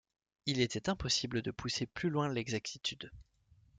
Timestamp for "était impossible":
0.61-1.43